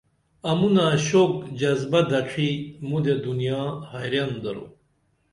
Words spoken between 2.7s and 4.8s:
مُدے دنیا حیران درو